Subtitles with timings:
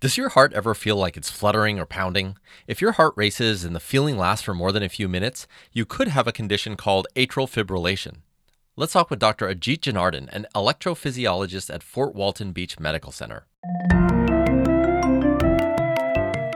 [0.00, 2.36] Does your heart ever feel like it's fluttering or pounding?
[2.68, 5.84] If your heart races and the feeling lasts for more than a few minutes, you
[5.84, 8.18] could have a condition called atrial fibrillation.
[8.76, 9.52] Let's talk with Dr.
[9.52, 13.46] Ajit Janardhan, an electrophysiologist at Fort Walton Beach Medical Center.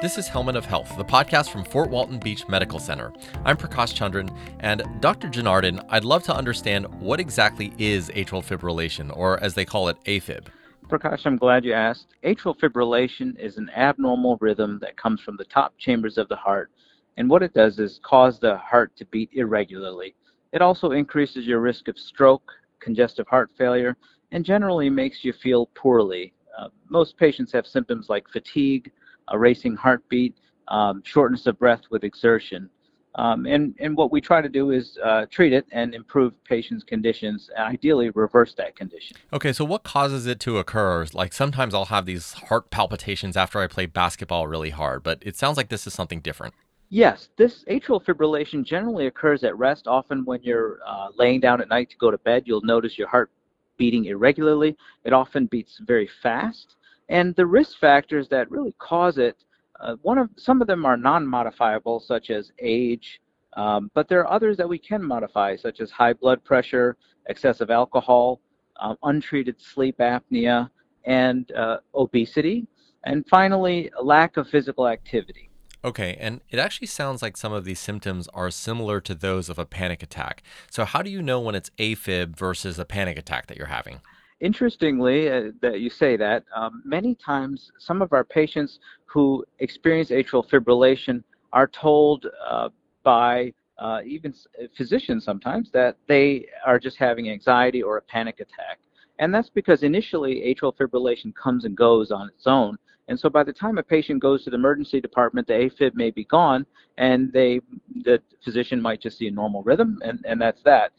[0.01, 3.13] This is Helmet of Health, the podcast from Fort Walton Beach Medical Center.
[3.45, 5.27] I'm Prakash Chandran, and Dr.
[5.27, 9.97] Janardhan, I'd love to understand what exactly is atrial fibrillation, or as they call it,
[10.05, 10.47] AFib.
[10.89, 12.15] Prakash, I'm glad you asked.
[12.23, 16.71] Atrial fibrillation is an abnormal rhythm that comes from the top chambers of the heart.
[17.17, 20.15] And what it does is cause the heart to beat irregularly.
[20.53, 22.51] It also increases your risk of stroke,
[22.81, 23.97] congestive heart failure,
[24.33, 26.35] and generally makes you feel poorly.
[26.59, 28.91] Uh, most patients have symptoms like fatigue,
[29.29, 30.37] a racing heartbeat,
[30.69, 32.69] um, shortness of breath with exertion.
[33.17, 36.83] Um, and, and what we try to do is uh, treat it and improve patients'
[36.83, 39.17] conditions, and ideally reverse that condition.
[39.33, 41.07] Okay, so what causes it to occur?
[41.13, 45.37] Like sometimes I'll have these heart palpitations after I play basketball really hard, but it
[45.37, 46.55] sounds like this is something different.
[46.89, 49.87] Yes, this atrial fibrillation generally occurs at rest.
[49.87, 53.09] Often, when you're uh, laying down at night to go to bed, you'll notice your
[53.09, 53.31] heart
[53.79, 54.77] beating irregularly.
[55.05, 56.77] It often beats very fast.
[57.09, 59.37] And the risk factors that really cause it
[59.81, 63.21] uh, one of some of them are non-modifiable, such as age,
[63.55, 66.97] um, but there are others that we can modify, such as high blood pressure,
[67.29, 68.41] excessive alcohol,
[68.81, 70.71] um, untreated sleep apnea,
[71.05, 72.67] and uh, obesity,
[73.05, 75.51] and finally, lack of physical activity.
[75.85, 79.59] Okay, and it actually sounds like some of these symptoms are similar to those of
[79.59, 80.43] a panic attack.
[80.71, 84.01] So, how do you know when it's AFib versus a panic attack that you're having?
[84.43, 90.11] Interestingly, uh, that you say that, um, many times some of our patients who experience
[90.11, 92.69] atrial fibrillation are told uh,
[93.05, 94.35] by uh, even
[94.77, 98.81] physicians sometimes that they are just having anxiety or a panic attack.
[99.21, 102.77] And that's because initially atrial fibrillation comes and goes on its own.
[103.07, 106.11] And so by the time a patient goes to the emergency department, the AFib may
[106.11, 106.67] be gone,
[106.99, 107.61] and they
[108.05, 110.91] the physician might just see a normal rhythm, and, and that's that.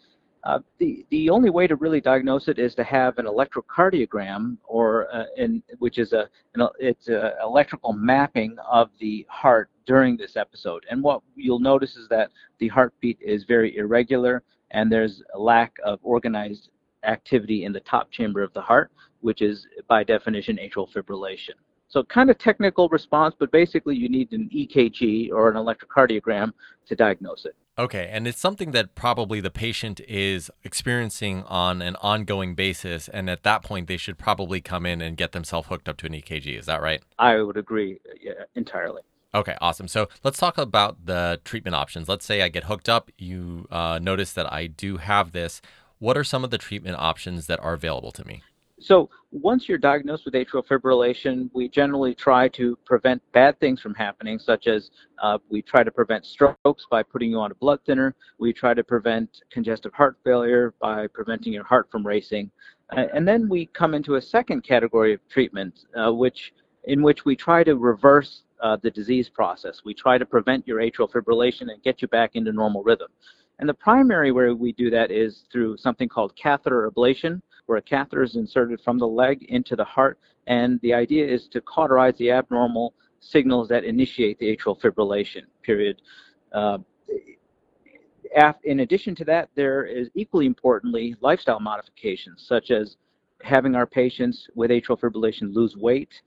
[0.44, 5.08] Uh, the, the only way to really diagnose it is to have an electrocardiogram, or
[5.14, 10.36] uh, in, which is a an, it's an electrical mapping of the heart during this
[10.36, 10.86] episode.
[10.90, 15.78] And what you'll notice is that the heartbeat is very irregular, and there's a lack
[15.86, 16.70] of organized
[17.04, 21.56] activity in the top chamber of the heart, which is by definition atrial fibrillation.
[21.88, 26.52] So kind of technical response, but basically you need an EKG or an electrocardiogram
[26.88, 27.56] to diagnose it.
[27.78, 33.32] Okay, and it's something that probably the patient is experiencing on an ongoing basis, and
[33.32, 36.14] at that point, they should probably come in and get themselves hooked up to an
[36.14, 36.60] EKG.
[36.60, 37.02] Is that right?
[37.18, 39.02] I would agree yeah, entirely.
[39.34, 39.88] Okay, awesome.
[39.88, 42.08] So let's talk about the treatment options.
[42.08, 45.60] Let's say I get hooked up, you uh, notice that I do have this.
[45.98, 48.44] What are some of the treatment options that are available to me?
[48.84, 53.94] So once you're diagnosed with atrial fibrillation, we generally try to prevent bad things from
[53.94, 57.80] happening, such as uh, we try to prevent strokes by putting you on a blood
[57.86, 58.14] thinner.
[58.40, 62.52] We try to prevent congestive heart failure by preventing your heart from racing.
[62.92, 67.24] Uh, and then we come into a second category of treatment, uh, which in which
[67.24, 69.84] we try to reverse uh, the disease process.
[69.86, 73.08] We try to prevent your atrial fibrillation and get you back into normal rhythm.
[73.60, 77.82] And the primary way we do that is through something called catheter ablation, where a
[77.82, 80.20] catheter is inserted from the leg into the heart.
[80.48, 86.02] And the idea is to cauterize the abnormal signals that initiate the atrial fibrillation, period.
[86.52, 86.80] Uh,
[88.64, 92.98] in addition to that, there is equally importantly lifestyle modifications, such as
[93.42, 96.22] having our patients with atrial fibrillation lose weight,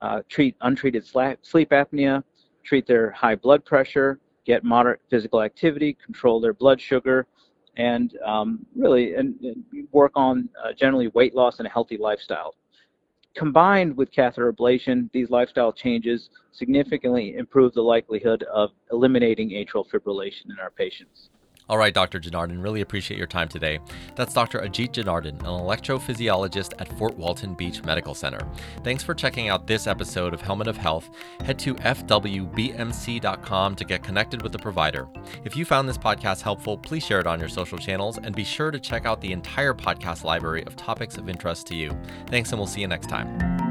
[0.00, 2.22] uh, treat untreated sleep apnea,
[2.64, 7.26] treat their high blood pressure, get moderate physical activity, control their blood sugar,
[7.76, 12.54] and um, really and, and, work on uh, generally weight loss and a healthy lifestyle.
[13.36, 20.50] Combined with catheter ablation, these lifestyle changes significantly improve the likelihood of eliminating atrial fibrillation
[20.50, 21.30] in our patients.
[21.66, 22.20] All right, Dr.
[22.20, 23.78] Janardhan, really appreciate your time today.
[24.16, 24.58] That's Dr.
[24.60, 28.46] Ajit Janardhan, an electrophysiologist at Fort Walton Beach Medical Center.
[28.82, 31.08] Thanks for checking out this episode of Helmet of Health.
[31.40, 32.54] Head to fwbmc.com
[33.76, 35.08] to get connected with the provider.
[35.44, 38.44] If you found this podcast helpful, please share it on your social channels and be
[38.44, 41.98] sure to check out the entire podcast library of topics of interest to you.
[42.26, 43.63] Thanks, and we'll see you next time.